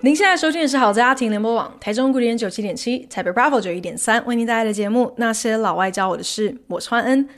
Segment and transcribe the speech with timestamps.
[0.00, 7.28] 您现在收听的是好家庭联播网台中古典九七点七，台北 Bravo 九一点三，为您带来的节目《那些老外教我的事》，我是欢恩。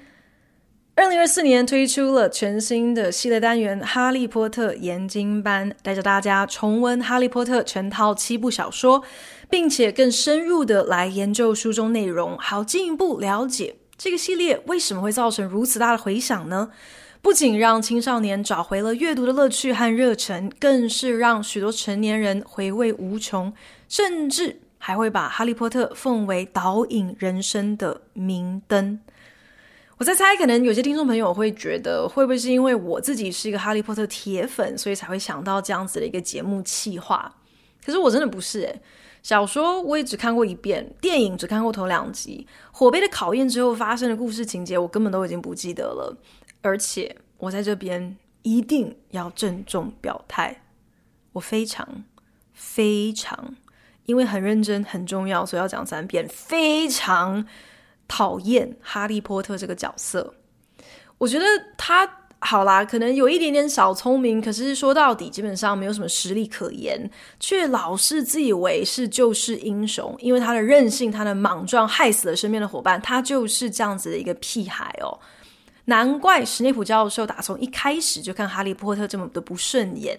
[0.95, 9.02] 二零二四年推出了全新的系列单元《哈利波特研经班》，带着大家重温《哈利波特》全套七部小说，
[9.48, 13.77] 并且更深入的来研究书中内容，好进一步了解。
[13.96, 16.68] 这个系列为什么会造成如此大的回响呢？
[17.23, 23.52] 不仅让青少年找回了阅读的乐趣和热忱，更是让许多成年人回味无穷，
[23.88, 28.98] 甚至还会把《哈利波特》奉为导引人生的明灯。
[29.98, 37.30] 我在猜，可能有些听众朋友会觉得，会不会是因为我自己是一个《哈利波特》铁粉，所以才会想到这样子的一个节目企划？
[37.84, 38.80] 可是我真的不是诶。
[39.23, 42.46] 小说我也只看过一遍，电影只看过头两集。
[42.73, 46.16] 火杯的考验之后发生的故事情节，我根本都已经不记得了。
[46.62, 50.62] 而且我在这边一定要郑重表态，
[51.32, 52.04] 我非常
[52.52, 53.56] 非常，
[54.06, 57.46] 因为很认真很重要，所以要讲三遍，非常
[58.06, 60.34] 讨厌哈利波特这个角色。
[61.18, 61.44] 我觉得
[61.76, 62.16] 他。
[62.42, 66.98] 好啦，可能有一点点小聪明，可是说到底，基本上没有什么实力可言，
[67.38, 70.16] 却老是自以为是救世英雄。
[70.19, 75.20] 因为他的任性，他的莽撞，害死了身边的伙伴，他就是这样子的一个屁孩哦。
[75.91, 80.19] 难怪史内普教授打从一开始就看哈利波特这么的不顺眼。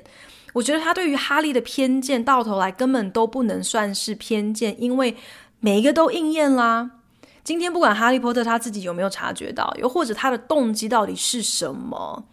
[0.54, 5.16] 我觉得他对于哈利的偏见，到头来根本都不能算是偏见，因为
[5.62, 6.92] 每一个都应验啦。
[7.42, 12.26] 今天不管哈利波特他自己有没有察觉到，又或者他的动机到底是什么，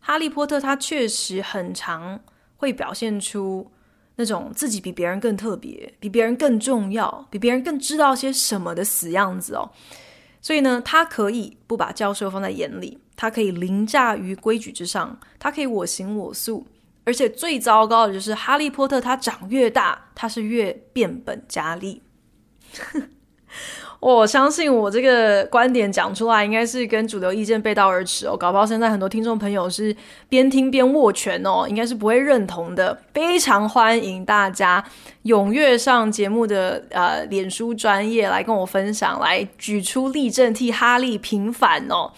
[0.00, 2.18] 哈利波特他确实很常
[2.56, 3.70] 会表现出
[4.16, 9.70] 那种自己比别人更特别、比别人更重要、比别人更知道些什么的死样子哦。
[10.42, 16.66] 所以呢，他可以不把教授放在眼里，他可以凌驾于规矩之上，他可以我行我素，
[17.04, 22.02] 而且最糟糕的就是哈利波特他长越大，他是越变本加厉。
[24.02, 28.36] 我相信我这个观点讲出来，应该是跟主流意见背道而驰哦。
[28.36, 29.94] 搞不好现在很多听众朋友是
[30.28, 32.98] 边听边握拳哦，应该是不会认同的。
[33.14, 34.84] 非常欢迎大家
[35.26, 42.10] 踊跃上节目的呃脸书专业来跟我分享，来举出例证替哈利平反哦。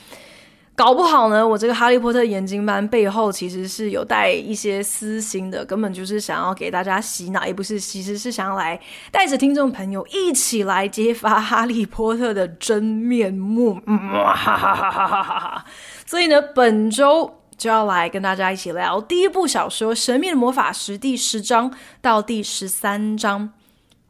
[0.77, 8.81] 搞不好呢，我这个哈利波特研经班背后其实是有带一些私心的，根本就是想要给大家洗脑，也不是，其实是想要来
[9.13, 13.81] 带着听众朋友一起来揭发哈利波特的真面目。
[13.87, 15.65] 嗯，哈哈哈哈哈哈！
[16.05, 23.53] 所以呢，本周就要来跟大家一起聊第一部小说《神秘的魔法石》第十章到第十三章。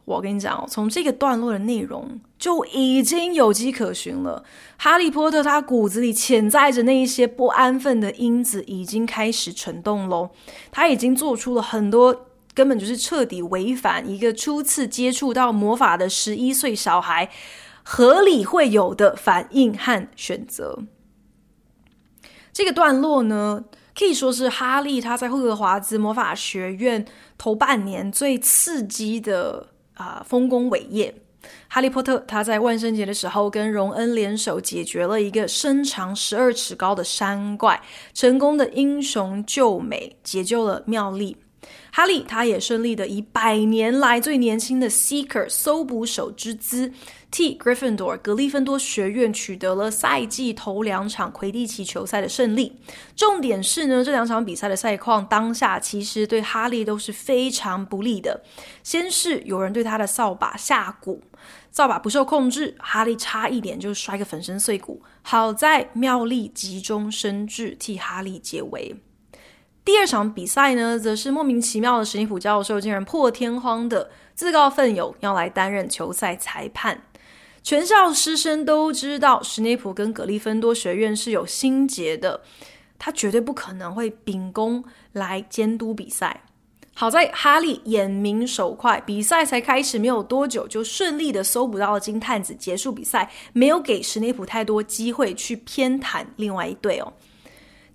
[0.05, 4.43] 我跟你讲哦，从这个段落的内容就已经有迹可循了。
[4.77, 10.29] 哈利波特他骨子里潜在着那一些不安分的因子，已经开始蠢动喽。
[10.71, 17.31] 他已经做出了很多根本就是彻底违反一个初次接触到魔法的十一岁小孩
[17.81, 20.83] 合理会有的反应和选择。
[22.53, 23.63] 这个段落呢，
[23.97, 27.03] 可以说是哈利他在霍格华兹魔法学院
[27.39, 29.69] 头半年最刺激的。
[29.95, 31.13] 啊，丰功伟业！
[31.67, 37.79] 哈利波特他在万圣节的时候跟荣恩联手解决了一个身长十二尺高的山怪，
[38.13, 41.37] 成功的英雄救美，解救了妙丽。
[41.91, 46.91] 哈利他也顺利的以百年来最年轻的 Seeker 搜捕手之姿，
[47.35, 52.79] 替 Gryffindor 格利芬多学院取得了赛季头两场魁地奇球赛的胜利。
[53.13, 58.41] 重点是呢，这两场比赛的赛况当下其实对哈利都是非常不利的。
[58.83, 61.19] 先是有人对他的扫把下蛊，
[61.71, 65.03] 扫把不受控制，哈利差一点就摔个粉身碎骨。
[65.21, 68.95] 好在妙丽急中生智，替哈利解围。
[69.83, 77.01] 第二场比赛呢，则是莫名其妙的史内普教授竟然破天荒的自告奋勇要来担任球赛裁判。
[77.65, 82.41] 全校师生都知道，史内普跟葛利芬多学院是有心结的，
[82.99, 84.83] 他绝对不可能会秉公
[85.13, 86.43] 来监督比赛。
[86.93, 97.11] 好在哈利眼明手快，比赛才开始没有多久，就顺利的搜捕到了金探子，结束比赛，没有给史内普太多机会去偏袒另外一队哦。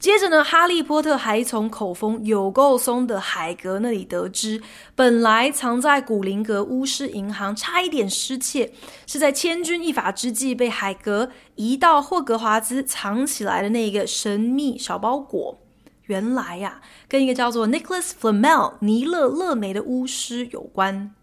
[0.01, 4.63] 接着呢，哈利波特还从口风有够松的海格那里得知，
[4.95, 8.73] 本来藏在古灵阁巫师银行差一点失窃，
[9.07, 15.59] 是在千钧一发之际被海格移到霍格华兹藏起来的那个神秘小包裹，
[16.05, 21.15] 原来呀、跟一个叫做 Nicholas Flamel 尼勒勒梅的巫师有关。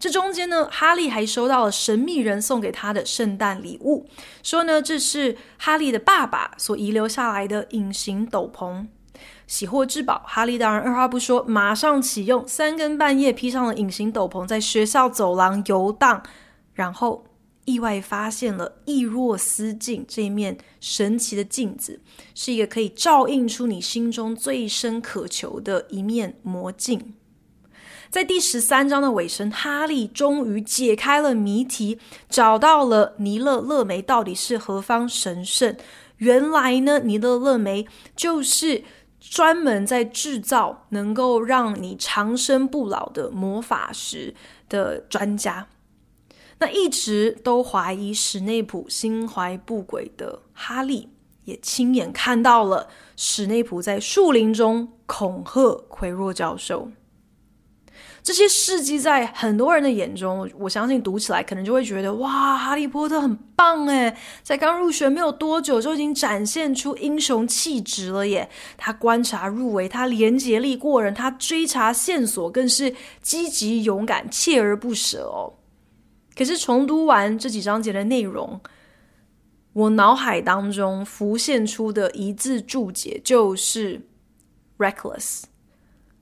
[0.00, 4.08] 这中间呢，哈利还收到了神秘人送给他的圣诞礼物，
[4.42, 8.86] 说呢，这是哈利的爸爸所遗留下来的隐形斗篷。
[9.46, 16.22] 喜获至宝，哈利当然二话不说，马上启用，三更半夜披上了隐形斗篷，在学校走廊游荡，
[16.72, 17.26] 然后
[17.66, 22.00] 意外发现了易若思镜这一面神奇的镜子，
[22.34, 27.14] 是一个可以照映出你心中最深渴求的一面魔镜。
[28.10, 31.96] 在第十三章的尾声，哈利终于解开了谜题，
[32.28, 35.76] 找到了尼勒勒梅到底是何方神圣。
[36.16, 37.86] 原来呢，尼勒勒梅
[38.16, 38.82] 就是
[39.20, 44.34] 专门在制造能够让你长生不老的魔法石
[44.68, 45.68] 的专家。
[46.58, 51.10] 那一直都怀疑史内普心怀不轨的哈利，
[51.44, 56.90] 也亲眼看到了史内普在树林中恐吓奎若教授。
[58.22, 68.48] 这些事迹在很多人的眼中，我相信读起来可能就会觉得哇，哈利波特很棒诶，在刚入学没有多久就已经展现出英雄气质了耶！
[68.76, 75.54] 他观察入微，他廉洁力过人，他追查线索更是积极勇敢、锲而不舍哦。
[76.36, 78.60] 可是重读完这几章节的内容，
[79.72, 84.02] 我脑海当中浮现出的一字注解就是
[84.78, 85.44] reckless，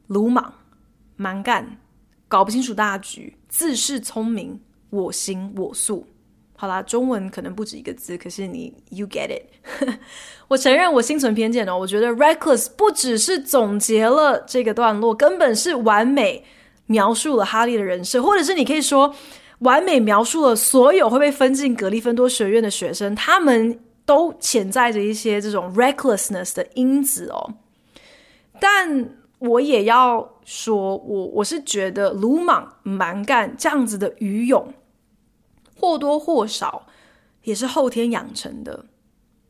[0.07, 0.55] 鲁莽、
[1.17, 1.79] 蛮干。
[2.29, 4.61] 搞不清楚大局，自恃聪明，
[4.91, 6.07] 我行我素。
[6.55, 9.45] 好啦，中文可能不止一个字，可是你 you get it。
[10.49, 16.45] 我承认我心存偏见哦，我觉得 reckless 不只是总结了这个段落，根本是完美
[16.87, 19.15] 描述了哈利的人设，或者是你可以说
[19.61, 27.55] 完美描述了所有会被分进格利芬多学院的学生，他们都潜在着一些这种 recklessness 的因子哦，
[28.61, 29.18] 但。
[29.39, 34.75] 我也要说，我我是觉得鲁莽蛮干这样子的愚勇，
[35.77, 36.87] 或多或少
[37.45, 38.87] 也是后天养成的。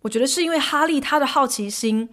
[0.03, 2.11] 我觉得是因为哈利他的好奇心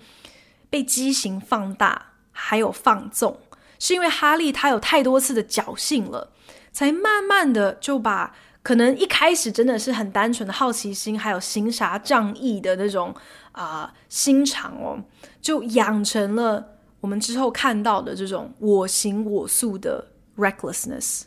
[0.70, 3.40] 被畸形放大，还有放纵，
[3.78, 6.32] 是因为哈利他有太多次的侥幸了，
[6.72, 8.34] 才慢慢的就把
[8.64, 13.14] 可能一开始真的是很单纯的好奇心，还有行侠仗义的那种
[13.52, 15.04] 啊、心肠哦，
[15.42, 16.75] 就养成了。
[17.06, 20.08] 我们之后看到的这种我行我素的
[20.38, 21.22] recklessness。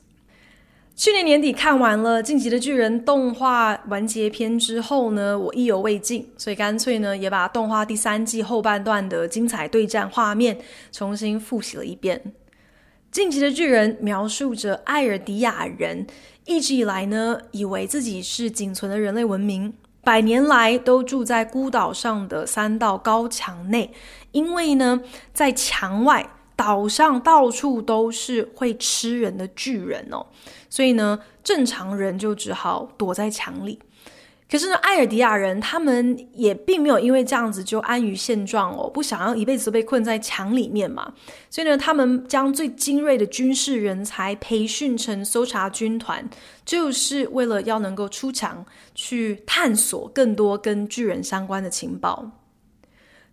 [0.97, 10.59] 去年年底看完了《进击的巨人》动画完结篇之后呢，我意犹未尽，所以干脆呢也把动画第三季后半段的精彩对战画面
[10.91, 12.21] 重新复习了一遍。
[13.13, 16.05] 《进击的巨人》描述着艾尔迪亚人
[16.45, 19.73] 一直以来呢，以为自己是仅存的人类文明。
[20.09, 23.93] 百年来都住在孤岛上的三道高墙内，
[24.33, 25.03] 因为呢，
[25.35, 26.27] 在墙外
[26.57, 30.25] 岛上到处都是会吃人的巨人哦，
[30.71, 33.79] 所以呢，正常人就只好躲在墙里。
[34.51, 41.13] 可是呢，艾尔迪亚人他们也并没有因为这样子就安于现状哦，不想要一辈子都被困在墙里面嘛。
[41.51, 46.27] 所以呢，他们将最精锐的军事人才培训成搜查军团，
[46.65, 48.65] 就是为了要能够出墙
[48.95, 52.31] 去探索更多跟巨人相关的情报。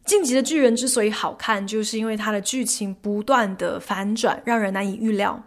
[0.04, 5.42] 晋级的巨人之所以好看，就是因为它的剧情不断的反转，让人难以预料。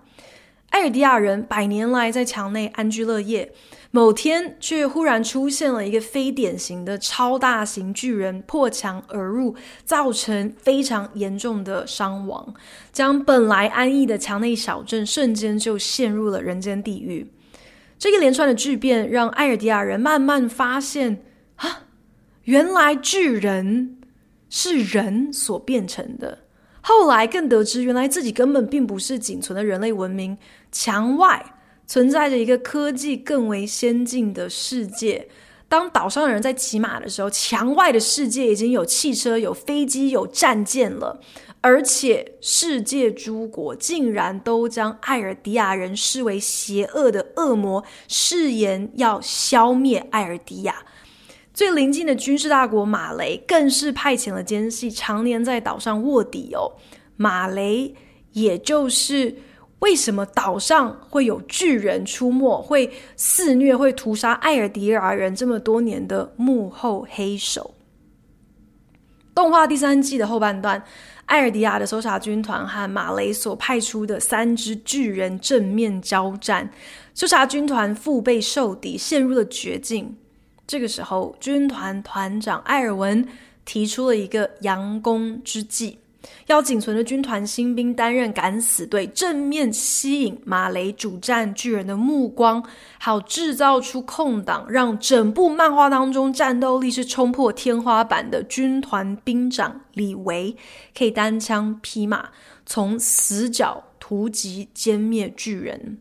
[0.70, 3.52] 艾尔迪亚人百年来在墙内安居乐业。
[3.90, 12.54] 某天，却忽然出现了一个非典型的超大型巨人破墙而入，造成非常严重的伤亡，
[12.92, 17.32] 将本来安逸的墙内小镇瞬间就陷入了人间地狱。
[17.98, 21.22] 这个连串的巨变让艾尔迪亚人慢慢发现，
[21.56, 21.84] 啊，
[22.44, 23.98] 原来巨人
[24.50, 26.40] 是人所变成的。
[26.82, 30.36] 后来更得知，原来自己根本并不是仅存的人类文明，
[30.70, 31.54] 墙外。
[31.88, 35.26] 存在着一个科技更为先进的世界。
[35.68, 41.20] 当岛上的人在骑马的时候，墙外的世界已经有汽车、有飞机、有战舰了。
[41.60, 50.84] 而且，世界诸国竟然都将艾尔迪亚人视为邪恶的恶魔，誓言要消灭艾尔迪亚。
[51.52, 56.72] 最邻近的军事大国马雷更是派遣了奸细，常年在岛上卧底哦。
[57.16, 57.94] 马雷，
[58.32, 59.34] 也就是。
[59.80, 67.74] 为什么岛上会有巨人出没，会肆虐，会屠杀艾尔迪亚人这么多年的幕后黑手？
[69.34, 70.82] 动画第三季的后半段，
[71.26, 76.68] 艾尔迪亚的搜查军团和马雷所派出的三只巨人正面交战，
[77.14, 80.16] 搜查军团腹背受敌，陷入了绝境。
[80.66, 83.24] 这个时候，军团团长艾尔文
[83.64, 86.00] 提出了一个佯攻之计。
[86.46, 92.62] 要仅存的军团新兵担任敢死队，正面吸引马雷主战巨人的目光，
[92.98, 100.56] 好制造出空档，让整部漫画当中战斗力是冲破天花板的军团兵长李维
[100.96, 102.30] 可以单枪匹马
[102.66, 105.98] 从死角突击歼灭巨人。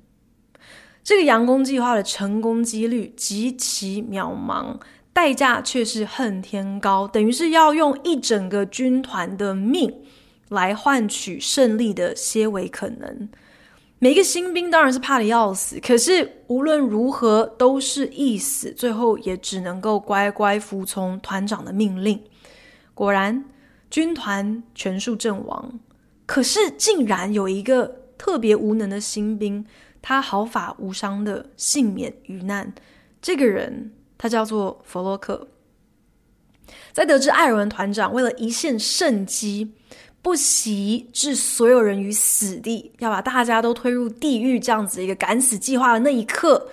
[1.03, 4.77] 这个佯攻计划的成功几率极其渺茫，
[5.17, 9.91] 代价却是恨天高，等于是要用一整个军团的命。
[10.50, 13.27] 来换取胜利的些微可能，
[13.97, 22.21] 每一个新兵当然是怕的要死，可是无论如何都是一死，最后也只能够乖乖服从团长的命令。
[22.93, 23.43] 果然，
[23.89, 25.79] 军团全数阵亡。
[26.27, 29.65] 可是，竟然有一个特别无能的新兵，
[30.01, 32.71] 他毫发无伤的幸免于难。
[33.21, 35.47] 这个人，他叫做弗洛克。
[36.91, 39.74] 在得知艾尔文团长为了一线生机，
[40.21, 46.69] 不惜置所有人于死地，要把大家都推入地狱，这样子一个敢死计划的那一刻，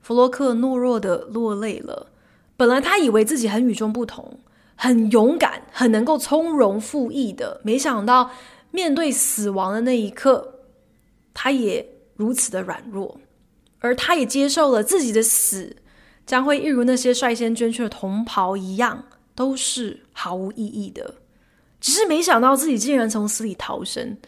[0.00, 2.12] 弗洛克懦弱的落泪了。
[2.56, 4.38] 本来他以为自己很与众不同，
[4.76, 8.30] 很勇敢，很能够从容赴义的，没想到
[8.70, 10.60] 面对死亡的那一刻，
[11.34, 13.20] 他也如此的软弱，
[13.80, 15.76] 而他也接受了自己的死
[16.28, 19.02] 将会一如那些率先捐躯的同袍一样，
[19.34, 21.14] 都是毫无意义的。
[21.80, 24.18] 只是没想到自己竟然从死里逃生，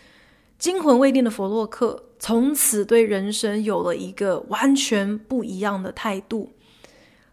[0.59, 6.51] 惊魂未定的弗洛克从此对人生有了一个完全不一样的态度。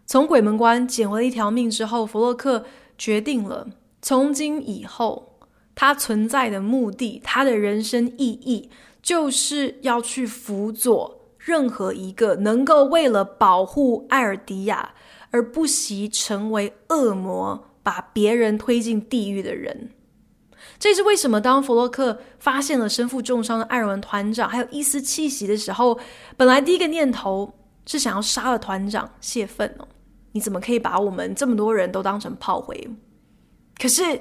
[0.04, 2.66] 从鬼门关捡回了一条命之后，弗洛克
[2.98, 3.66] 决定了，
[4.02, 5.38] 从今以后
[5.74, 8.68] 他存在的目的，他的人生意义，
[9.02, 11.17] 就是要去辅佐
[11.48, 14.92] 任何一个能够为了保护艾尔迪亚
[15.30, 19.92] 而不惜成为恶魔，把别人推进地狱的人。
[20.78, 21.40] 这是为什么？
[21.40, 25.98] 当弗洛克发现了身负重伤的艾尔文团长还有一丝气息的时候，
[26.36, 27.54] 本来第一个念头
[27.86, 29.88] 是想要杀了团长泄愤哦。
[30.32, 32.90] 你怎么可以把我们这么多人都当成炮灰？
[33.80, 34.20] 可是，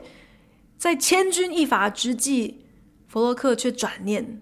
[0.78, 2.64] 在千钧一发之际，
[3.08, 4.42] 弗洛克却转念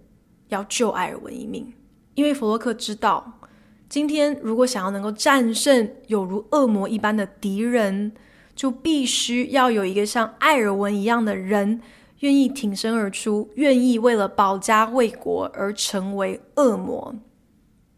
[0.50, 1.74] 要救艾尔文一命，
[2.15, 3.39] 因为弗洛克知道，
[3.88, 8.12] 今天如果想要能够战胜有如恶魔一般的敌人，
[8.55, 11.81] 就必须要有一个像艾尔文一样的人。
[12.22, 17.13] 愿意挺身而出，愿意为了保家卫国而成为恶魔。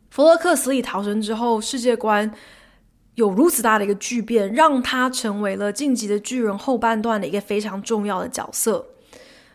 [0.10, 2.34] 弗洛克死里逃生之后，世界观
[3.14, 8.88] 有如此大的一个巨变，让他成为了晋级的巨人后半段的一个非常重要的角色。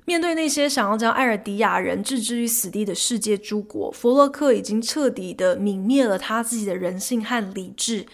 [0.04, 8.06] 面对那些想要将艾尔迪亚人置之于死地的世界诸国，弗洛克已经彻底的泯灭了他自己的人性和理智。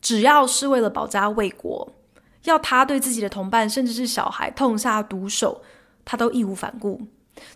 [0.00, 1.92] 只要是为了保家卫国，
[2.44, 5.62] 要他对自己的同伴甚至是小孩痛下毒手。
[6.06, 7.00] 他都义无反顾，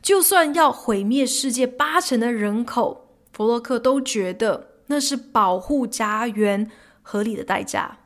[0.01, 6.71] 就算要毁灭世界八成的人口，弗洛克都觉得那是保护家园
[7.03, 7.99] 合理的代价。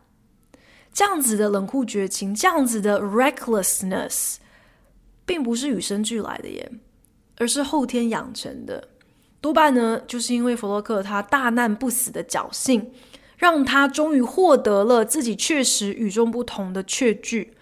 [0.93, 4.39] 这样子的冷酷绝情，这样子的 recklessness，
[5.25, 6.71] 并不是与生俱来的耶，
[7.37, 8.89] 而是后天养成的。
[9.41, 12.93] 多半呢，就是因为弗洛克他大难不死的侥幸，
[13.37, 17.55] 让他终于获得了自己确实与众不同的确据。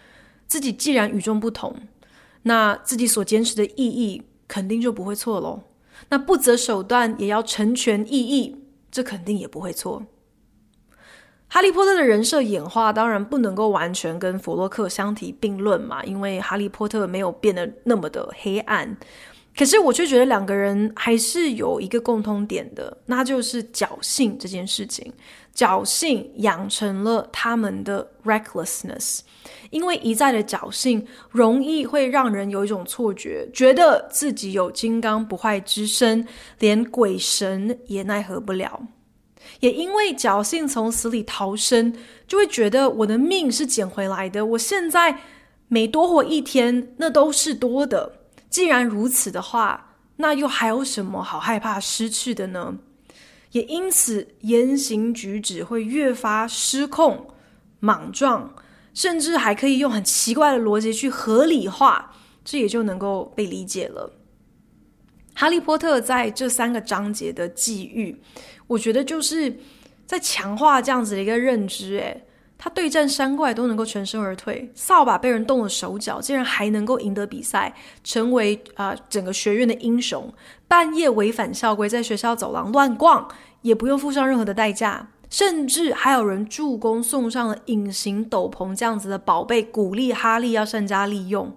[0.46, 1.74] 自己既然与众不同。
[2.42, 5.62] 那自己所坚持的意义肯定就不会错喽。
[6.08, 8.56] 那不择手段也要成全意义，
[8.90, 10.06] 这肯定也不会错。
[11.52, 18.96] 哈利波特的人设演化当然不能够完全跟弗洛克相提并论嘛，因为哈利波特没有变得那么的黑暗。
[19.58, 25.12] 可是我却觉得两个人还是有一个共通点的，那就是侥幸这件事情。
[25.52, 29.18] 侥幸养成了他们的 recklessness，
[29.70, 36.24] 因为一再的侥幸，容易会让人有一种错觉，觉得自己有金刚不坏之身，
[36.60, 38.80] 连鬼神也奈何不了。
[39.60, 41.94] 也因为侥幸从死里逃生，
[42.26, 45.20] 就会觉得我的命是捡回来的，我现在
[45.68, 48.20] 每多活一天，那都是多的。
[48.48, 52.78] 既然如此的话，那又还有什么好害怕失去的呢？
[53.52, 57.28] 也因此，言行举止会越发失控、
[57.80, 58.54] 莽撞，
[58.94, 62.12] 甚至还可以用很奇怪的逻辑去合理化，
[62.44, 64.12] 这也就能够被理解了。
[65.34, 68.20] 哈利波特在这三个章节的际遇，
[68.70, 69.52] 我觉得就是
[70.06, 71.96] 在强化这样子的一个认知。
[71.98, 72.24] 诶，
[72.56, 77.74] 他对战山怪都能够全身而退，扫把被人动了手脚，竟然还能够赢得比赛，
[78.04, 80.32] 成为啊、整个学院的英雄。
[80.68, 83.26] 半夜违反校规，在学校走廊乱逛，
[83.62, 91.52] 也不用付上任何的代价，甚至还有人助攻送上了隐形斗篷这样子的宝贝，鼓励哈利要善加利用。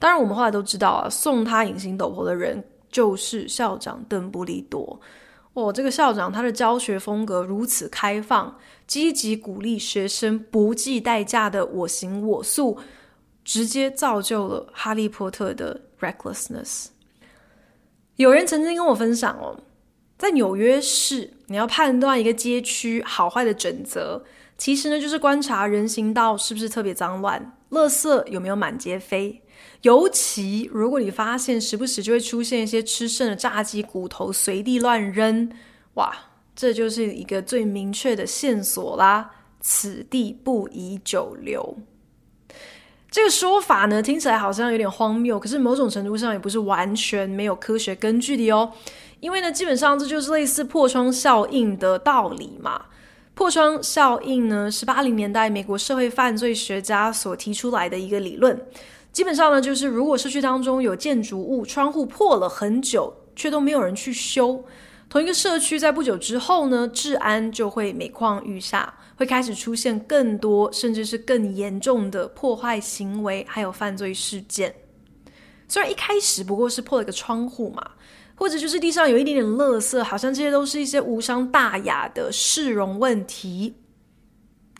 [0.00, 5.00] 当然，我们后来都知道啊，送他隐形斗篷的人就是校长邓布利多。
[5.54, 12.78] 哦，这个校长他的教学风格如此开放，积极鼓励学生不计代价的我行我素，
[13.44, 16.86] 直接造就了哈利波特的 recklessness。
[18.16, 19.60] 有人曾经跟我分享哦，
[20.16, 24.24] 在纽约市，你要判断一个街区好坏的准则，
[24.56, 29.41] 其实呢就是观察人行道是不是特别脏乱，垃圾有没有满街飞。
[29.82, 35.50] 尤其如果你发现时不时就会出现一些吃剩的炸鸡骨头随地乱扔，
[35.94, 36.14] 哇，
[36.54, 39.30] 这就是一个最明确的线索啦！
[39.60, 41.78] 此地不宜久留。
[43.10, 48.72] 这个说法呢，听起来好像有点荒谬，可是某种程度上也不是完全没有科学根据的哦。
[49.20, 52.86] 因为呢，基本上这就是类似破窗效应的道理嘛。
[53.34, 58.60] 破窗效应呢，是八零年代美国社会犯罪学家所提出来的一个理论。
[59.12, 64.64] 基本上呢，就是如果社区当中有建筑物窗户破了很久，却都没有人去修，
[65.08, 74.74] 同一个社区在不久之后呢，治安就会每况愈下，会开始出现更多甚至是更严重的破坏行为，还有犯罪事件。
[75.68, 77.86] 虽然一开始不过是破了个窗户嘛，
[78.34, 83.74] 或者就是地上有一点点垃圾，好像这些都是一些无伤大雅的市容问题。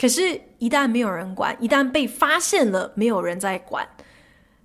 [0.00, 3.86] 可是，一旦没有人管，一旦被发现了，没有人在管。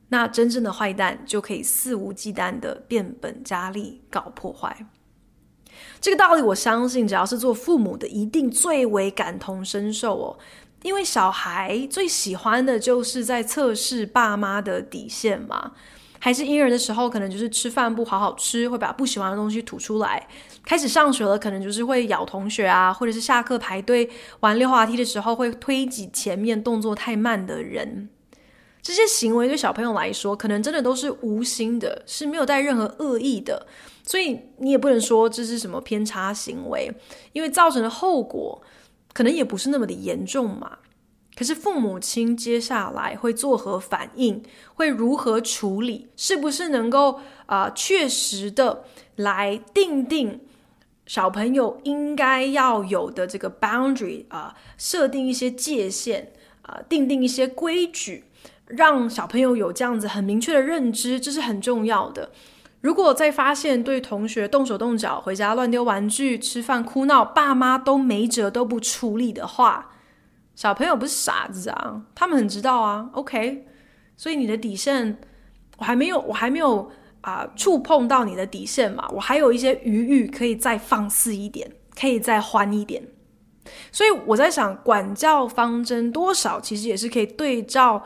[0.10, 4.86] 那真正的坏蛋就可以肆无忌惮的变本加厉搞破坏。
[6.00, 10.38] 这个道理，我相信只要是做父母的，一定最为感同身受哦。
[10.84, 15.74] 因为小孩最喜欢的就是在测试爸妈的底线嘛。
[16.20, 20.20] 还是婴儿的时候，可能就是吃饭不好好吃，会把不喜欢的东西吐出来；
[20.66, 24.10] 开始上学了，可能就是会咬同学啊，或者是下课排队
[24.40, 28.10] 玩溜滑梯的时候会推挤前面动作太慢的人。
[28.88, 33.68] 这些行为对小朋友来说，可能真的都是无心的，是没有带任何恶意的，
[34.06, 36.90] 所以你也不能说这是什么偏差行为，
[37.34, 38.62] 因为造成的后果
[39.12, 40.78] 可能也不是那么的严重嘛。
[41.36, 44.42] 可是父母亲接下来会作何反应，
[44.74, 48.86] 会如何处理，是不是能够啊、呃、确实的
[49.18, 50.40] 来定定
[51.06, 58.24] 小朋友应该要有的这个 boundary 啊、呃，设定一些界限啊、定定一些规矩。
[58.68, 62.32] 让小朋友有这样子很明确的认知，这是很重要的。
[62.82, 69.90] 如果再发现对同学动手动脚、回家乱丢玩具、吃饭哭闹，爸妈都没辙都不处理的话，
[70.56, 73.10] 小朋友不是傻子啊，他们很知道啊。
[73.14, 73.66] OK，
[74.16, 75.18] 所以你的底线，
[75.78, 76.90] 我还没有，我还没有
[77.22, 83.04] 啊、触碰到你的底线嘛，我还有一些余裕可以再放肆一点，可以再欢一点。
[83.92, 88.04] 所以我在想，管教方针多少其实也是可以对照。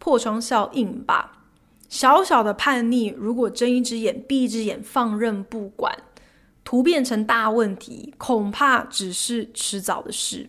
[0.00, 1.44] 破窗效应吧，
[1.88, 5.96] 小小的叛逆，如果睁一只眼闭一只眼，放任不管，
[6.64, 10.48] 突变成大问题，恐怕只是迟早的事。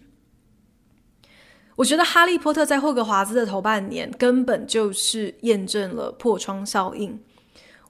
[1.75, 7.19] 我觉得哈利波特在霍格华兹的头半年，根本就是验证了破窗效应。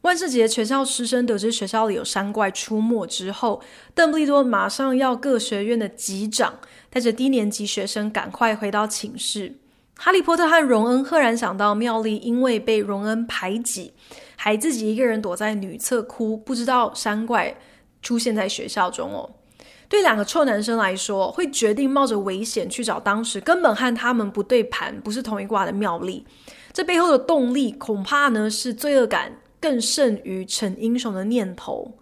[0.01, 3.61] 万圣节，全校师生得知学校里有山怪出没之后，
[3.93, 6.57] 邓布利多马上要各学院的级长
[6.89, 9.60] 带着低年级学生赶快回到寝室。
[10.03, 13.93] 哈利波特和荣恩赫然想到，妙丽因为被荣恩排挤，
[14.35, 17.55] 还自己一个人躲在女厕哭，不知道山怪
[18.01, 19.29] 出现在学校中哦。
[19.87, 26.25] 对两个臭男生来说，会决定冒着危险去找当时根本和他们不对盘、不是同一挂的妙丽，
[26.73, 31.99] 这背后的动力恐怕呢是罪恶感更胜于逞英雄的念头。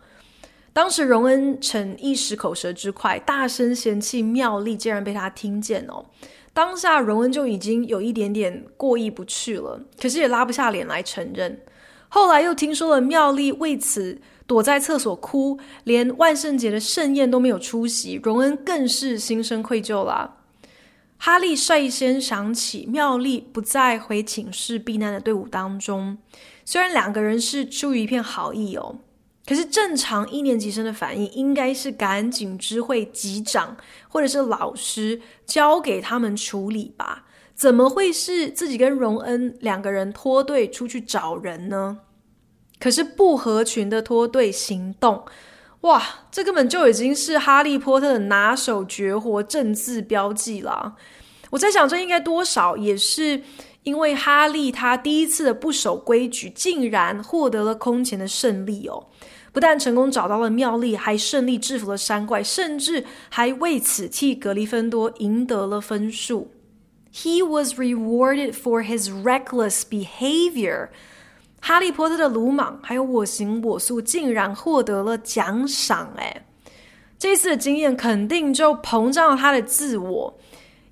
[0.72, 6.06] 当时荣恩逞一时口舌之快，大声嫌弃妙丽，竟然被他听见哦。
[6.54, 11.62] 当下荣恩就已经有一点点过意不去了，可是也拉不下脸来承认。
[12.10, 20.38] 后来又听说了妙丽为此躲在厕所哭，连万圣节的盛宴都没有出席，荣恩更是心生愧疚啦。
[21.18, 26.18] 哈利率先想起妙丽不在回寝室避难的队伍当中，
[26.66, 28.96] 虽然两个人是出于一片好意哦。
[29.50, 33.76] 可是正常一年级生的反应应该是赶紧知会级长
[34.08, 37.26] 或者是老师，交给他们处理吧？
[37.56, 42.02] 怎么会是自己跟荣恩两个人脱队出去找人呢？
[42.80, 45.26] 可是不合群的脱队行动，
[45.82, 46.00] 哇，
[46.32, 50.96] 这根本就已经是哈利波特的拿手绝活、政治标记了。
[51.50, 53.42] 我在想，这应该多少也是
[53.82, 59.08] 因为哈利他第一次的不守规矩，竟然获得了空前的胜利哦！
[59.52, 66.52] 不但成功找到了妙丽，还顺利制服了山怪，甚至还为此替格利芬多赢得了分数。
[67.14, 70.90] He was rewarded for his reckless behavior。
[71.62, 76.14] 哈利波特的鲁莽还有我行我素，竟然获得了奖赏！
[76.18, 76.46] 哎，
[77.18, 80.40] 这次的经验肯定就膨胀了他的自我。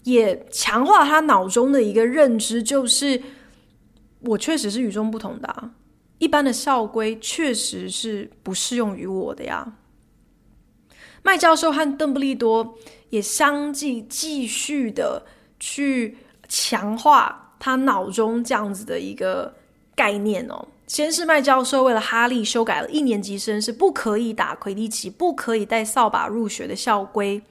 [0.04, 3.22] 也强化他脑中的一个认知，就是
[4.22, 5.72] 我确实是与众不同的啊，
[6.20, 9.74] 一般的校规确实是不适用于我的呀。
[11.24, 12.78] 麦教授和邓布利多
[13.10, 15.26] 也相继继续的
[15.60, 19.54] 去强化他脑中这样子的一个
[19.96, 20.68] 概念哦。
[20.88, 27.42] 先是麦教授为了哈利修改了一年级生是不可以打魁地奇、不可以带扫把入学的校规，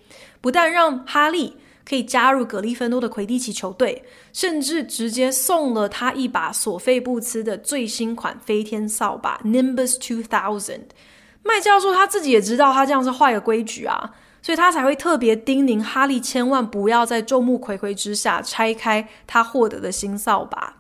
[0.40, 1.54] 不但让哈利。
[1.88, 10.80] 可以加入格利芬多的魁地奇球队，甚至直接送了他一把索菲布茨的最新款飞天扫把 Nimbus 2000。
[11.42, 20.76] 麦教授他自己也知道他这样是坏了规矩啊，所以他才会特别叮咛哈利千万不要在众目睽睽之下拆开他获得的新扫把。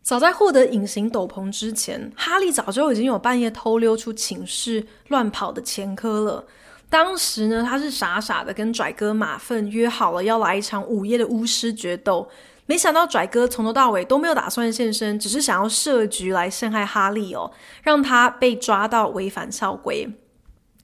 [0.00, 6.44] 早在获得隐形斗篷之前，哈利早就已经有半夜偷溜出寝室乱跑的前科了。
[6.88, 12.28] 当时呢，他是傻傻的跟拽哥马粪约好了要来一场午夜的巫师决斗，
[12.66, 17.50] 没想到拽哥从头到尾都没有打算现身，只是想要设局来陷害哈利哦，
[17.82, 20.08] 让他被抓到违反校规。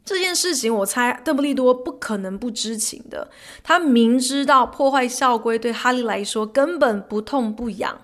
[0.05, 3.31] 这件事情，我猜邓布利多不可能不知情的。
[3.63, 8.01] 他明知道破坏校规对哈利来说根本不痛不痒，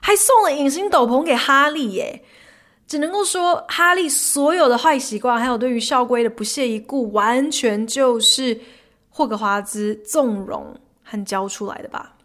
[0.00, 2.22] 还送了隐形斗篷给哈利耶。
[2.86, 8.60] 只能够说，哈利所有的坏习惯，还有对于校规的不屑一顾，完全就是
[9.10, 12.15] 霍格华兹纵容和教出来的吧。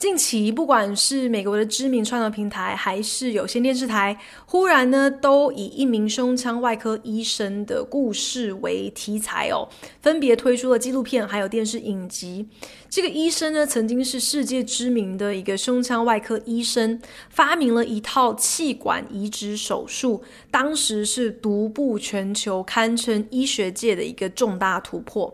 [0.00, 9.68] 近期，不管是美国的知名创造平台，还是有线电视台，忽然呢，都以一名胸腔外科医生的故事为题材哦，
[10.00, 12.48] 分别推出了纪录片，还有电视影集。
[12.88, 25.30] 这个医生呢，曾经是世界知名的一个胸腔外科医生，发明了一套气管移植手术，当时是独步全球，堪称医学界的一个重大突破。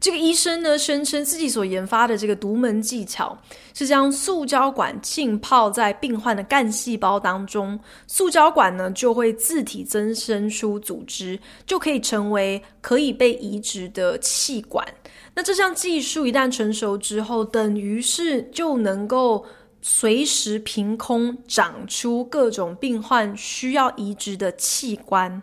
[0.00, 3.36] 这个医生呢，声称自己所研发的这个独门技巧
[3.74, 14.86] 是将塑胶管浸泡在病患的干细胞当中，塑胶管呢就会自体增生出组织，就可以成为可以被移植的气管。
[15.34, 19.44] 那这项技术一旦成熟之后，等于是就能够
[19.82, 25.42] 随时凭空长出各种病患需要移植的器官。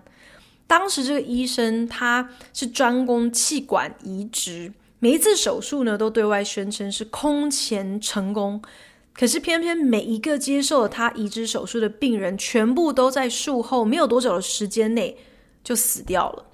[0.67, 8.62] 当时这个医生他是专攻气管移植，每一次手术呢都对外宣称是空前成功，
[9.13, 15.15] 可是偏偏每一个接受了他移植手术的病人，全部都在术后没有多久的时间内
[15.63, 16.45] 就死掉了。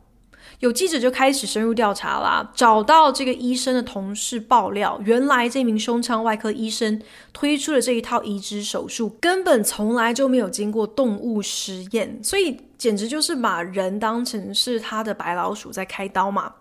[0.61, 7.01] 有记者就开始深入调查啦，找到这个医生的同事爆料，原来这名胸腔外科医生
[7.33, 16.53] 推出的这一套移植手术根本从来就没有经过动物实验，所以简直就是把人当成是他的白老鼠在开刀嘛。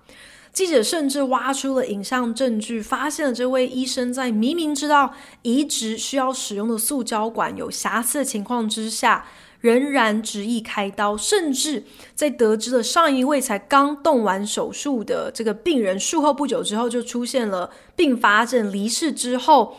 [0.51, 9.27] 记者甚至挖出了影像证据，发现了这位医生在明明知道移植需要使用的塑胶管有瑕疵的情况之下，
[9.61, 11.83] 仍然执意开刀，甚至
[12.15, 19.77] 在得知了上一位才刚动完手术的这个病人术后不久之后就出现了并发症离世之后，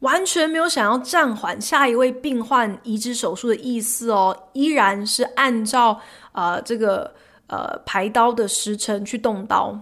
[0.00, 5.98] 完全没有想要暂缓下一位病患移植手术的意思哦，依然是按照
[6.32, 7.14] 呃这个
[7.46, 9.80] 呃排刀的时辰去动刀。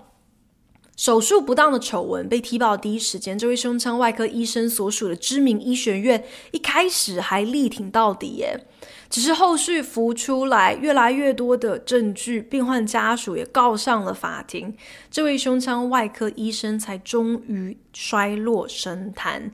[0.94, 8.66] 手术不当的丑闻被踢爆第一时间，这位胸腔外科医生所属的知名医学院一开始还力挺到底耶。
[9.12, 14.74] 只是后续浮出来越来越多的证据，病患家属也告上了法庭，
[15.10, 19.52] 这位胸腔外科医生才终于衰落神坛。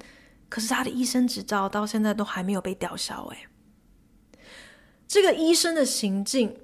[0.49, 3.29] 可是他的医生执照到现在都还没有被吊销。
[3.33, 3.47] 哎，
[5.09, 6.57] 这个医生的行径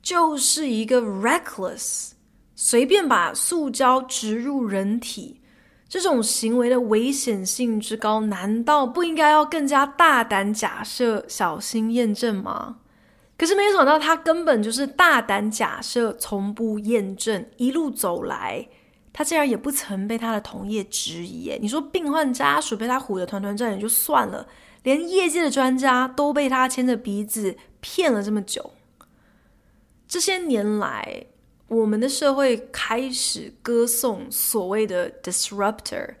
[0.00, 2.12] 就是一个 reckless，
[2.54, 5.39] 随便把塑胶植入人体。
[5.90, 12.76] 这种行为的危险性之高，难道不应该要更加大胆假设、小心验证吗？
[13.36, 18.68] 可是没想到，他根本就是大胆假设，从不验证，一路走来，
[19.12, 21.58] 他竟然也不曾被他的同业质疑。
[21.60, 24.46] 你说病患家属被他唬得团团转也就算了，
[24.84, 28.70] 连业界的专家都被他牵着鼻子骗了这么久。
[30.06, 31.24] 这些年来，
[31.70, 36.14] 我们的社会开始歌颂所谓的 disruptor，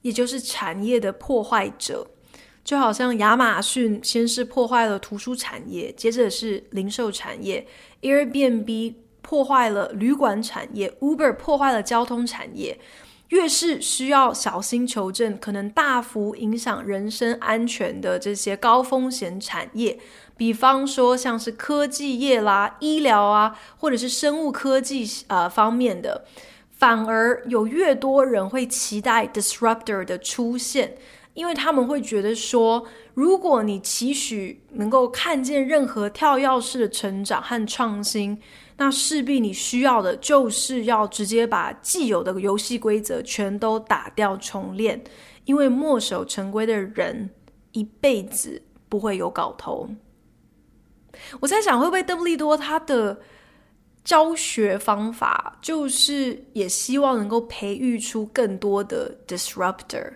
[0.00, 2.10] 也就是产业的破坏者。
[2.64, 7.66] 就好像亚马逊先是破坏了图书产业，接着是零售产业
[8.00, 12.80] ；Airbnb 破坏了旅馆产业；Uber 破坏了交通产业。
[13.28, 19.98] 越是需要小心求证，可能大幅影响人身安全的这些高风险产业，
[20.36, 26.24] 比方说像是科技业啦、医疗啊，或者是生物科技呃方面的，
[26.70, 30.96] 反而有越多人会期待 disruptor 的出现。
[31.32, 38.40] 因为他们会觉得说，如果你期许能够看见任何跳跃式的成长和创新，
[38.76, 45.02] 那势必你需要的就是要直接把既有的游戏规则全都打掉重练。
[45.44, 47.28] 因为墨守成规的人
[47.72, 49.88] 一辈子不会有搞头。
[51.38, 53.20] 我在想，会不会邓布利多他的
[54.02, 60.14] 教学方法就是也希望能够培育出更多的 disruptor。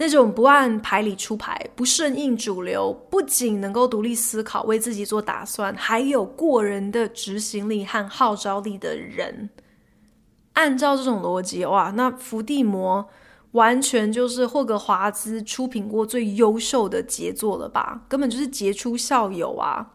[0.00, 9.50] 那种不按牌理出牌、不顺应主流、不仅能够独立思考、为自己做打算，还有过人的执行力和号召力的人，
[10.52, 13.08] 按照这种逻辑，哇，那伏地魔
[13.52, 18.04] 完全就是霍格华兹出品过最优秀的杰作了吧？
[18.08, 19.94] 根本就是杰出校友啊！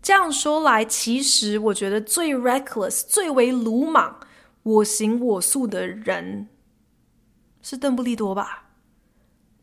[0.00, 4.20] 这样说来，其实我觉得最 reckless、最为鲁莽、
[4.62, 6.46] 我行我素的人
[7.60, 8.67] 是邓布利多吧？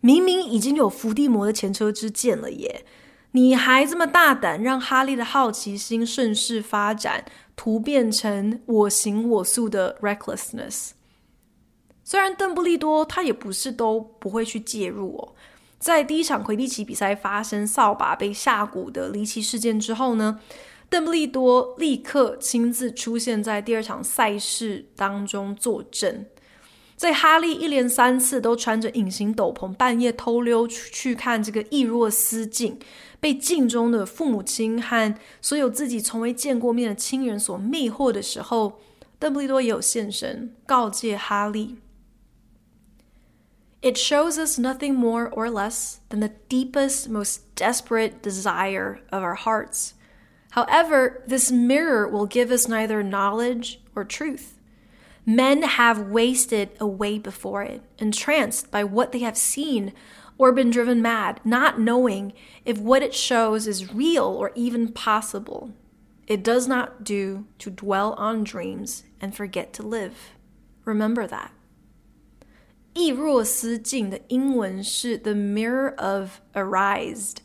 [0.05, 2.85] 明明已经有伏地魔的前车之鉴了耶，
[3.31, 10.91] 你还这么大胆，让哈利的好奇心顺势发展，突变成我行我素的 recklessness。
[12.03, 15.33] 虽然邓布利多他也不是都不会去介入哦，
[15.79, 20.39] 在第一场魁地奇比赛发生扫把被下蛊的离奇事件之后呢，
[20.87, 25.83] 邓布利多立刻亲自出现在第二场赛事当中坐
[26.94, 27.00] 镇。
[27.00, 32.78] 在哈利一连三次都穿着隐形斗篷，半夜偷溜出去看这个易若斯镜，
[33.18, 38.78] 被镜中的父母亲和所有自己从未见过面的亲人所魅惑的时候，
[39.18, 41.76] 邓布利多也有现身，告诫哈利：“
[43.80, 49.92] It shows us nothing more or less than the deepest, most desperate desire of our hearts.
[50.50, 54.53] However, this mirror will give us neither knowledge or truth.”
[55.26, 59.92] Men have wasted away before it, entranced by what they have seen,
[60.38, 62.32] or been driven mad, not knowing
[62.64, 65.70] if what it shows is real or even possible.
[66.26, 70.32] It does not do to dwell on dreams and forget to live.
[70.84, 71.50] Remember that.
[72.94, 77.36] 易若斯镜的英文是 The Mirror of Erised.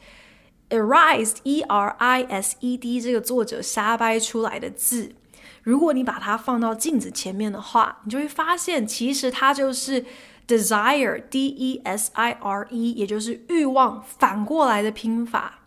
[0.70, 5.12] Erised, E-R-I-S-E-D，这个作者瞎掰出来的字。
[5.63, 10.07] 如果你把它放到镜子前面的话，你就会发现，其实它就是
[10.49, 15.61] desire，D-E-S-I-R-E，也就是欲望反过来的拼法。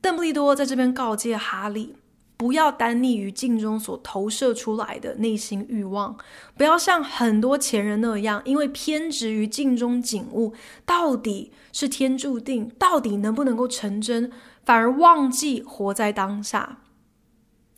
[0.00, 1.96] 邓布利多在这边告诫哈利，
[2.36, 6.16] 不要单溺于镜中所投射出来的内心欲望，
[6.56, 10.52] 不要像很多前人那样，因为偏执于镜中景物
[10.84, 14.32] 到底是天注定，到底能不能够成真，
[14.64, 16.78] 反而忘记活在当下。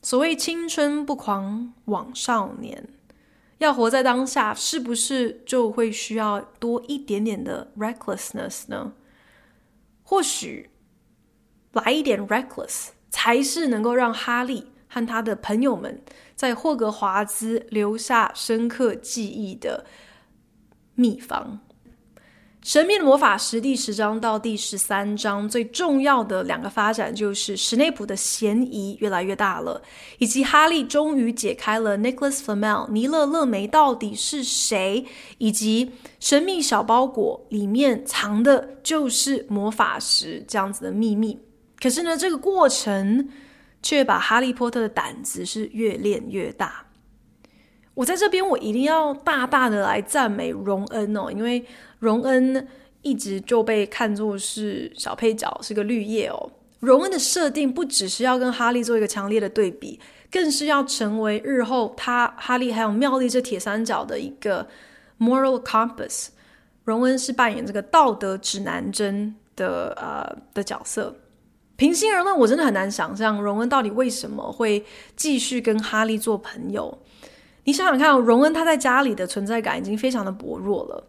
[0.04, 2.88] 所谓青春不狂枉少年，
[3.56, 8.92] 要活在当下，是不是就会需要多一点点的 recklessness 呢？
[10.02, 10.68] 或许
[11.72, 16.02] 来一点 reckless，才是能够让哈利和他的朋友们
[16.36, 19.86] 在霍格华兹留下深刻记忆的
[20.94, 21.60] 秘方。
[22.64, 29.82] 《神秘的魔法石》第十章到第十三章最重要的两个发展，就是史内普的嫌疑越来越大了，
[30.16, 35.04] 以及哈利终于解开了 Nicholas Flamel 尼勒勒梅到底是谁，
[35.36, 41.38] 以及神秘小包裹里面藏的就是魔法石这样子的秘密。
[41.78, 43.28] 可是呢，这个过程
[43.82, 46.86] 却把哈利波特的胆子是越练越大。
[47.94, 51.64] 我在这边，我一定要大大的来赞美荣恩哦，因为
[52.00, 52.66] 荣恩
[53.02, 56.50] 一直就被看作是小配角，是个绿叶哦。
[56.80, 59.98] 荣恩的设定不只是要跟哈利做一个强烈的对比，
[60.30, 64.66] 更是要成为日后他哈利还有妙丽这铁三角的一个
[65.18, 66.28] moral compass。
[66.84, 71.14] 荣恩是扮演这个道德指南针的呃的角色。
[71.76, 74.84] 平心而论，我真的很难想象荣恩到底为什么会
[75.16, 76.98] 继续跟哈利做朋友。
[77.64, 81.04] 你想想看，荣恩他在家里的存在感已经非常的薄弱了。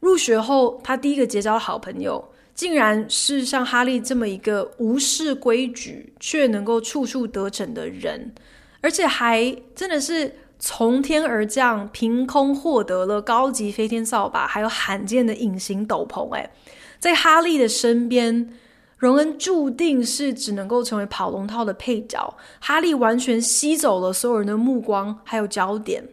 [0.00, 8.32] 入学后，他第一个结交的好朋友，竟然是像哈利这么一个无视规矩却能够处处得逞的人，
[8.80, 16.32] 而且还真的是从天而降，凭空获得了高级飞天扫把，还有罕见的隐形斗篷。
[16.34, 16.48] 哎，
[16.98, 18.54] 在哈利的身边，
[18.96, 22.36] 荣恩注定是只能够成为跑龙套的配角。
[22.60, 26.06] 哈利完全吸走了所有人的目光，还有焦点。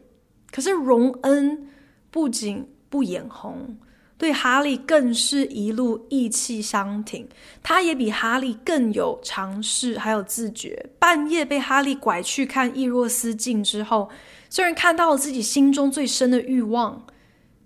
[0.51, 1.69] 可是荣恩
[2.11, 3.77] 不仅不眼红。
[4.15, 7.27] 对哈利更是一路义气相挺，
[7.61, 10.91] 他也比哈利更有尝试，还有自觉。
[10.97, 14.09] 半夜被哈利拐去看易若斯镜之后，
[14.49, 17.05] 虽然看到了自己心中最深的欲望，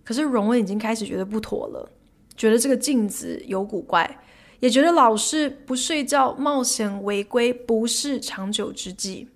[0.04, 1.92] 可是荣恩已经开始觉得不妥了，
[2.36, 4.20] 觉得这个镜子有古怪，
[4.60, 9.28] 也觉得老是不睡觉、冒险违规不是长久之计。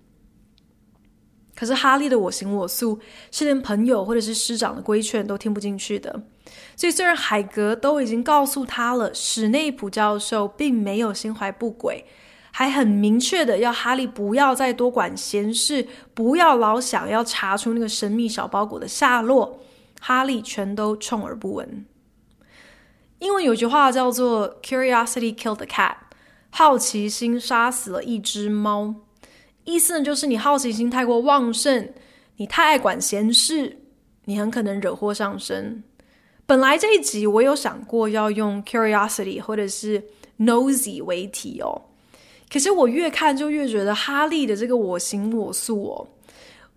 [1.54, 2.98] 可是哈利的我行我素，
[3.30, 6.22] 是连朋友或者是师长的规劝都听不进去的。
[6.74, 12.04] 所以，虽然海格都已经告诉他了，史内普教授并没有心怀不轨，
[12.50, 19.60] 还很明确的要哈利不要再多管闲事，不要老想要查出那个神秘小包裹的下落，
[20.00, 21.86] 哈利全都充耳不闻。
[23.22, 25.94] 英文有句话叫做 “Curiosity killed the cat”，
[26.50, 28.92] 好奇心杀死了一只猫。
[29.62, 31.88] 意思呢，就是你好奇心太过旺盛，
[32.38, 33.78] 你太爱管闲事，
[34.24, 35.84] 你很可能惹祸上身。
[36.46, 40.02] 本来这一集我有想过要用 curiosity 或者是
[40.40, 41.80] nosy 为题哦，
[42.52, 46.08] 可是我越看就越觉得哈利的这个我行我素哦，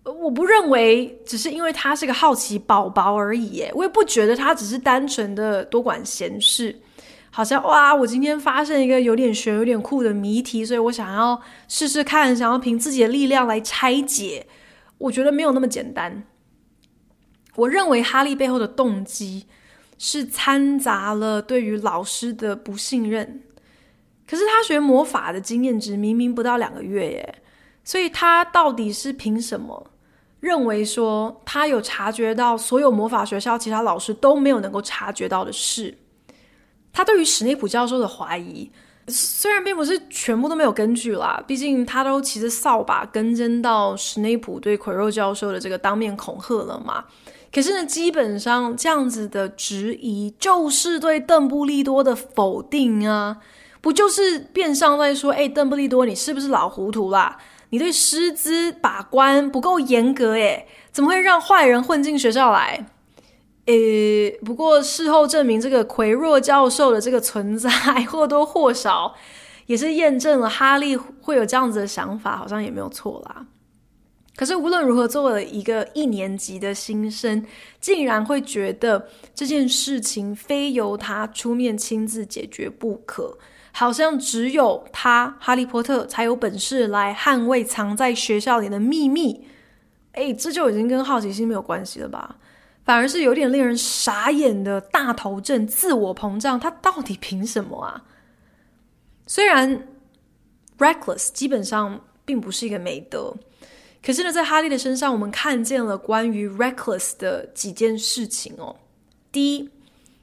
[0.06, 6.80] 我不认为只是因为他是个好奇宝宝而已耶，我也不觉得他只是单纯的多管闲事，
[7.30, 14.46] 好像哇，我今天发现一个有点悬、有点酷的谜题，所以我想要试试看，想要凭自己的力量来拆解，
[14.98, 16.24] 我觉得没有那么简单。
[17.56, 19.46] 我认为哈利背后的动机
[19.98, 23.42] 是掺杂了对于老师的不信任，
[24.24, 27.42] 可是他学魔法的经验值明明不到两个月耶，
[27.82, 29.90] 所以他到底是凭什么
[30.46, 35.98] 认为说他有察觉到所有魔法学校其他老师都没有能够察觉到的事？
[36.92, 38.70] 他对于史内普教授的怀疑，
[39.08, 47.04] 虽然并不是全部都没有根据啦，毕竟他都骑着扫把跟踪到史内普对奎若教授的这个当面恐吓了嘛。
[47.52, 53.38] 可是呢，基本上这样子的质疑就是对邓布利多的否定啊，
[53.80, 57.36] 不就是变相在说，哎，邓布利多，你是不是老糊涂啦？
[57.70, 62.86] 你对师资把关不够严格，哎，怎么会让坏人混进学校来？
[63.66, 67.70] 诶，不过事后证明，这个奎若教授的这个存在
[68.04, 69.14] 或多或少
[69.66, 73.46] 也是验证了哈利会有这样子的想法，好像也没有错啦。
[74.36, 77.44] 可是无论如何，作为一个一年级的新生，
[77.80, 83.38] 竟然会觉得这件事情非由他出面亲自解决不可，
[83.78, 89.46] 好像只有他哈利波特才有本事来捍卫藏在学校里的秘密。
[90.12, 92.38] 哎，这就已经跟好奇心没有关系了吧？
[92.86, 98.02] 反而是有点令人傻眼的大头症、自我膨胀，他到底凭什么啊？
[99.26, 99.86] 虽然
[100.78, 103.34] reckless 基本上并不是一个美德。
[104.02, 108.74] 可是呢，在哈利的身上，我们看见了关于 reckless 的几件事情哦。
[109.30, 109.68] 第一，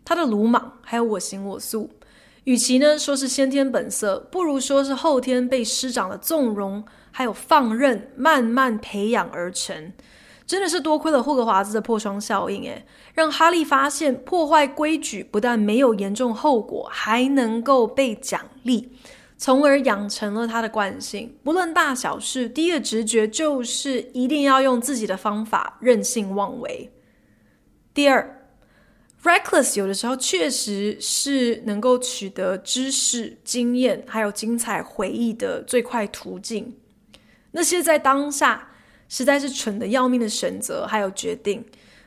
[0.04, 1.92] 他的鲁莽，还有我行我素，
[2.46, 9.94] 与其呢说是先天本色，不如说是后天被师长的纵容还有放任慢慢培养而成。
[10.46, 18.92] 真的是多亏了霍格华兹的破窗效应，诶，让哈利发现破坏规矩不但没有严重后果，还能够被奖励。
[19.38, 26.92] 从而养成了他的惯性，不论大小事，第一个直觉就是一定要用自己的方法，任性妄为。
[27.94, 28.43] 第二
[29.24, 36.76] ，reckless 有的时候确实是能够取得知识、经验还有精彩回忆的最快途径。
[37.52, 38.70] 那些在当下
[39.08, 41.64] 实在是蠢得要命的选择还有决定，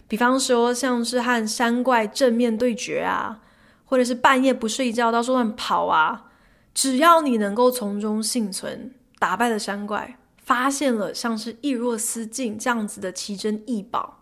[0.09, 3.41] 比方说像是和山怪正面对决啊，
[3.85, 6.31] 或者是半夜不睡觉到处乱跑啊。
[6.75, 14.16] 只要你能够从中幸存，打败了山怪，发现了像是易若斯镜这样子的奇珍异宝，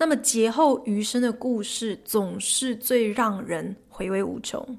[0.00, 4.78] 那么劫后余生的故事总是最让人回味无穷。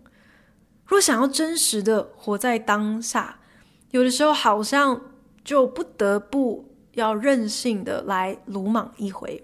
[0.83, 3.39] 若想要真实的活在当下，
[3.91, 4.99] 有的时候好像
[5.43, 9.43] 就不得不要任性的来鲁莽一回。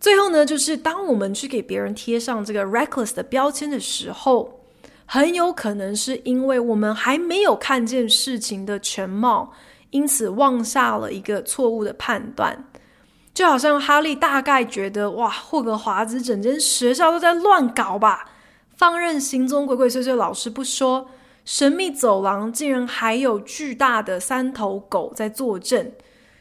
[0.00, 4.52] 最后呢，就是当我们去给别人贴上这个 reckless 的标签的时候。
[5.08, 9.52] 很有可能是因为我们还没有看见事情的全貌，
[9.90, 12.68] 因此妄下了一个错误的判断。
[13.36, 18.30] 就好像哈利大概觉得，哇，霍格华兹整间学校都在乱搞吧，
[18.74, 21.10] 放任行踪鬼鬼祟祟，老师不说，
[21.44, 25.92] 神秘走廊竟然还有巨大的三头狗在坐镇。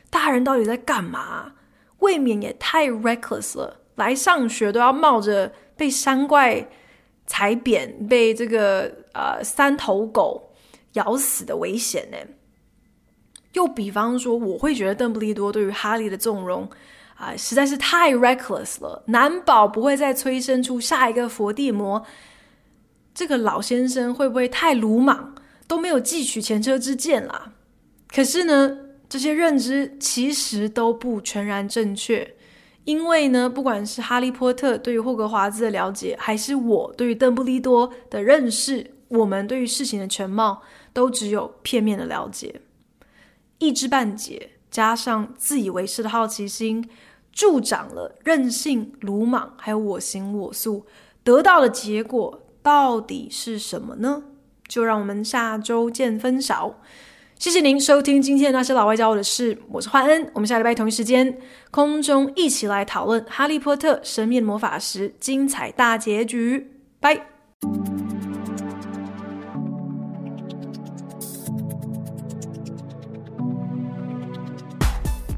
[0.10, 1.56] 大人到底在干嘛？
[2.00, 6.66] 未免也太 reckless 了，来上学都要冒着被山怪
[7.28, 10.54] 踩扁、被这个呃三头狗
[10.94, 12.18] 咬死的危险呢。
[13.56, 16.70] 又比方说，我会觉得邓布利多对于哈利的纵容
[17.16, 22.06] 啊、实在是太 reckless 了，难保不会再催生出下一个佛地魔。
[23.14, 25.34] 这个老先生会不会太鲁莽，
[25.66, 27.54] 都没有汲取前车之鉴啦？
[28.14, 28.78] 可是呢，
[29.08, 32.36] 这些认知其实都不全然正确，
[32.84, 42.60] 因为呢，不管是哈利波特对于霍格华兹的了解，还是我对于邓布利多的认识，我们对于事情的全貌都只有片面的了解，
[43.60, 46.88] 一知半解，加上自以为是的好奇心，
[47.32, 50.86] 助长了任性、鲁莽，还有我行我素，
[51.24, 52.42] 得到的结果。
[52.62, 54.24] 到底是什么呢？
[54.68, 56.82] 就让我们下周见分晓。
[57.38, 60.32] 谢谢您收听今天的那些老外教我的事，我是焕恩。
[60.34, 61.38] 我们下礼拜同一时间
[61.70, 66.72] 空中一起来讨论《哈利波特：神秘魔法石》精彩大结局。
[67.00, 67.28] 拜。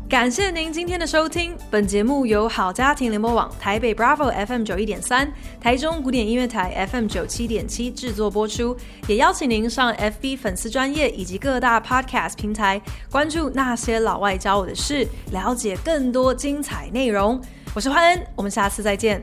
[0.10, 1.54] 感谢您今天的收听。
[1.70, 5.30] 本节目由好家庭联播网、台北 Bravo FM 九一点三、
[5.60, 8.74] 台中古典音乐台 FM 九七点七制作播出。
[9.06, 12.82] 也邀请您上 FB 粉丝专业以及各大 Podcast 平台
[13.12, 17.42] 关注那些老外教我的事，了解更多精彩内容。
[17.74, 19.22] 我是欢恩，我们下次再见。